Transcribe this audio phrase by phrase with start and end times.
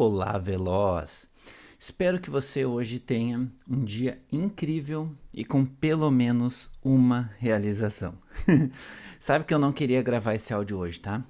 [0.00, 1.28] Olá, Veloz!
[1.76, 8.14] Espero que você hoje tenha um dia incrível e com pelo menos uma realização.
[9.18, 11.24] Sabe que eu não queria gravar esse áudio hoje, tá?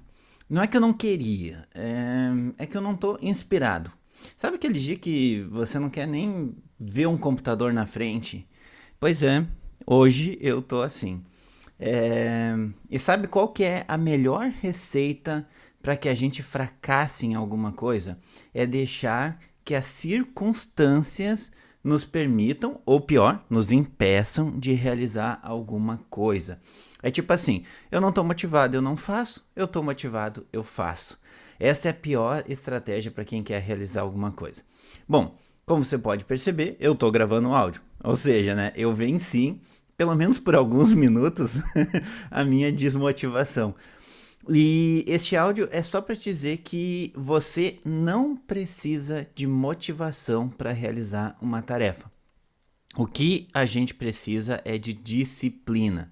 [0.47, 2.29] Não é que eu não queria, é,
[2.59, 3.91] é que eu não tô inspirado.
[4.37, 8.47] Sabe aquele dia que você não quer nem ver um computador na frente?
[8.99, 9.47] Pois é,
[9.83, 11.25] hoje eu tô assim.
[11.79, 12.53] É...
[12.87, 15.47] E sabe qual que é a melhor receita
[15.81, 18.19] para que a gente fracasse em alguma coisa
[18.53, 21.51] é deixar que as circunstâncias
[21.83, 26.59] nos permitam, ou pior, nos impeçam de realizar alguma coisa.
[27.01, 31.17] É tipo assim: eu não estou motivado, eu não faço, eu estou motivado, eu faço.
[31.59, 34.61] Essa é a pior estratégia para quem quer realizar alguma coisa.
[35.07, 37.81] Bom, como você pode perceber, eu estou gravando um áudio.
[38.03, 39.61] Ou seja, né, eu venci,
[39.95, 41.59] pelo menos por alguns minutos,
[42.31, 43.75] a minha desmotivação.
[44.51, 50.71] E este áudio é só para te dizer que você não precisa de motivação para
[50.71, 52.11] realizar uma tarefa.
[52.97, 56.11] O que a gente precisa é de disciplina.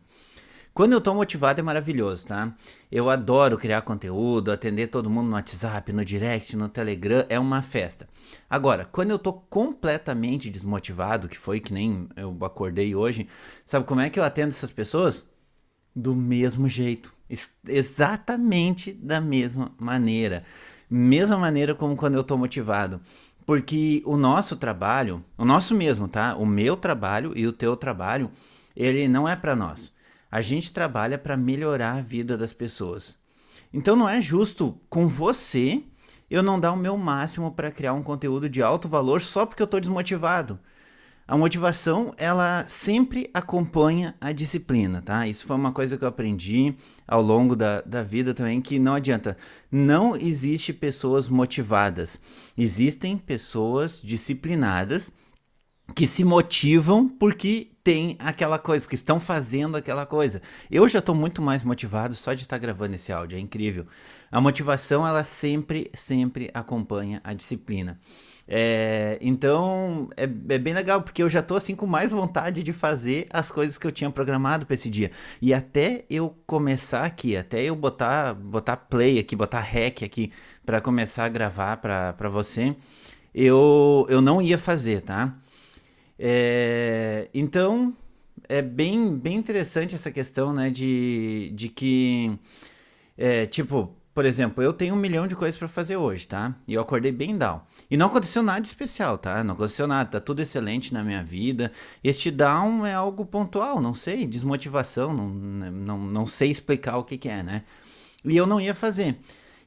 [0.71, 2.55] Quando eu tô motivado é maravilhoso, tá?
[2.91, 7.63] Eu adoro criar conteúdo, atender todo mundo no WhatsApp, no direct, no Telegram, é uma
[7.63, 8.07] festa.
[8.47, 13.27] Agora, quando eu tô completamente desmotivado, que foi que nem eu acordei hoje,
[13.65, 15.27] sabe como é que eu atendo essas pessoas?
[15.95, 17.16] Do mesmo jeito
[17.67, 20.43] Exatamente da mesma maneira.
[20.89, 23.01] Mesma maneira como quando eu estou motivado.
[23.45, 26.35] Porque o nosso trabalho, o nosso mesmo, tá?
[26.35, 28.31] O meu trabalho e o teu trabalho,
[28.75, 29.93] ele não é para nós.
[30.29, 33.17] A gente trabalha para melhorar a vida das pessoas.
[33.73, 35.83] Então não é justo com você
[36.29, 39.61] eu não dar o meu máximo para criar um conteúdo de alto valor só porque
[39.61, 40.59] eu estou desmotivado.
[41.27, 45.27] A motivação, ela sempre acompanha a disciplina, tá?
[45.27, 46.73] Isso foi uma coisa que eu aprendi
[47.05, 49.35] ao longo da, da vida também, que não adianta.
[49.69, 52.17] Não existe pessoas motivadas.
[52.57, 55.11] Existem pessoas disciplinadas
[55.93, 60.41] que se motivam porque tem aquela coisa, porque estão fazendo aquela coisa.
[60.71, 63.85] Eu já estou muito mais motivado só de estar tá gravando esse áudio, é incrível.
[64.31, 67.99] A motivação, ela sempre, sempre acompanha a disciplina.
[68.49, 72.71] É, então é, é, bem legal, porque eu já tô assim com mais vontade de
[72.71, 75.11] fazer as coisas que eu tinha programado para esse dia.
[75.41, 80.31] E até eu começar aqui, até eu botar, botar play aqui, botar rec aqui
[80.65, 82.75] para começar a gravar para você,
[83.33, 85.37] eu, eu não ia fazer, tá?
[86.17, 87.93] É, então
[88.49, 90.69] é bem, bem interessante essa questão, né?
[90.69, 92.37] De, de que,
[93.17, 96.55] é, tipo, por exemplo, eu tenho um milhão de coisas para fazer hoje, tá?
[96.67, 97.61] E eu acordei bem down.
[97.87, 99.43] E não aconteceu nada de especial, tá?
[99.43, 101.71] Não aconteceu nada, tá tudo excelente na minha vida.
[102.03, 105.29] Este down é algo pontual, não sei, desmotivação, não,
[105.69, 107.61] não, não sei explicar o que, que é, né?
[108.25, 109.19] E eu não ia fazer.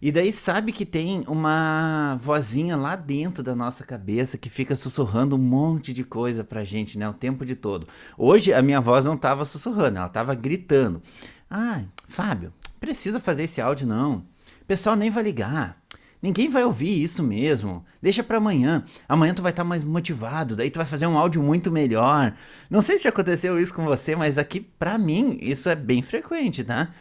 [0.02, 5.36] E daí sabe que tem uma vozinha lá dentro da nossa cabeça que fica sussurrando
[5.36, 7.08] um monte de coisa pra gente, né?
[7.08, 7.86] O tempo de todo.
[8.18, 11.00] Hoje a minha voz não tava sussurrando, ela tava gritando.
[11.48, 14.28] Ah, Fábio, precisa fazer esse áudio não
[14.70, 15.76] pessoal nem vai ligar.
[16.22, 17.84] Ninguém vai ouvir isso mesmo.
[18.00, 18.84] Deixa para amanhã.
[19.08, 22.32] Amanhã tu vai estar tá mais motivado, daí tu vai fazer um áudio muito melhor.
[22.70, 26.62] Não sei se aconteceu isso com você, mas aqui para mim isso é bem frequente,
[26.62, 26.94] tá?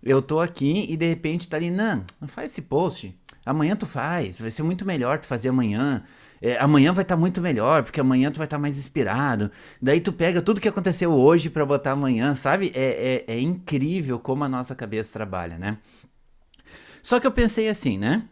[0.00, 3.12] Eu tô aqui e de repente tá ali, não, não faz esse post.
[3.44, 6.04] Amanhã tu faz, vai ser muito melhor tu fazer amanhã.
[6.40, 9.50] É, amanhã vai estar tá muito melhor, porque amanhã tu vai estar tá mais inspirado.
[9.82, 12.70] Daí tu pega tudo que aconteceu hoje para botar amanhã, sabe?
[12.76, 15.78] É, é, é incrível como a nossa cabeça trabalha, né?
[17.08, 18.22] Só que eu pensei assim, né?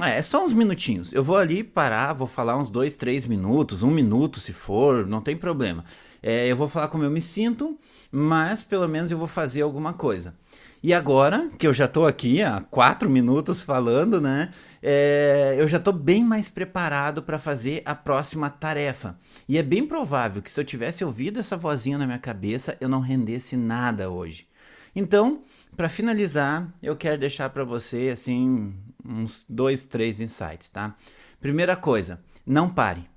[0.00, 1.12] Ah, é só uns minutinhos.
[1.12, 5.20] Eu vou ali parar, vou falar uns dois, três minutos, um minuto se for, não
[5.20, 5.84] tem problema.
[6.22, 7.78] É, eu vou falar como eu me sinto,
[8.10, 10.34] mas pelo menos eu vou fazer alguma coisa.
[10.84, 14.50] E agora, que eu já estou aqui há quatro minutos falando, né?
[14.82, 19.18] É, eu já estou bem mais preparado para fazer a próxima tarefa.
[19.48, 22.88] E é bem provável que se eu tivesse ouvido essa vozinha na minha cabeça, eu
[22.90, 24.46] não rendesse nada hoje.
[24.94, 25.42] Então,
[25.74, 30.94] para finalizar, eu quero deixar para você assim uns dois, três insights, tá?
[31.40, 33.08] Primeira coisa, não pare.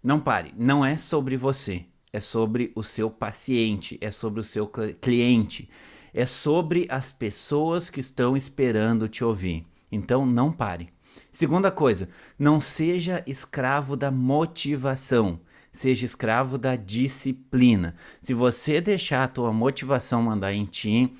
[0.00, 0.54] Não pare.
[0.56, 1.84] Não é sobre você.
[2.12, 4.68] É sobre o seu paciente, é sobre o seu
[5.00, 5.68] cliente,
[6.12, 9.64] é sobre as pessoas que estão esperando te ouvir.
[9.90, 10.88] Então não pare.
[11.32, 12.08] Segunda coisa,
[12.38, 15.40] não seja escravo da motivação
[15.78, 17.94] seja escravo da disciplina.
[18.20, 21.14] Se você deixar a tua motivação mandar em ti,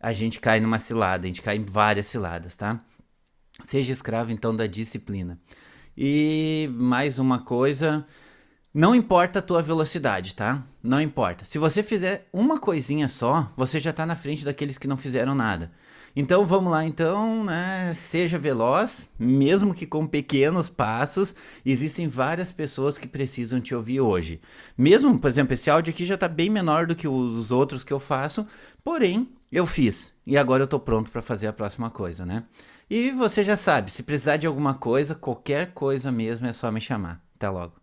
[0.00, 2.80] a gente cai numa cilada, a gente cai em várias ciladas, tá?
[3.64, 5.38] Seja escravo então da disciplina.
[5.96, 8.06] E mais uma coisa,
[8.72, 10.62] não importa a tua velocidade, tá?
[10.82, 11.44] Não importa.
[11.44, 15.34] Se você fizer uma coisinha só, você já tá na frente daqueles que não fizeram
[15.34, 15.72] nada.
[16.14, 17.92] Então vamos lá então, né?
[17.94, 21.34] Seja veloz, mesmo que com pequenos passos.
[21.64, 24.40] Existem várias pessoas que precisam te ouvir hoje.
[24.76, 27.92] Mesmo, por exemplo, esse áudio aqui já está bem menor do que os outros que
[27.92, 28.46] eu faço,
[28.84, 32.44] porém eu fiz e agora eu estou pronto para fazer a próxima coisa, né?
[32.88, 36.80] E você já sabe, se precisar de alguma coisa, qualquer coisa mesmo, é só me
[36.80, 37.20] chamar.
[37.36, 37.79] Até logo.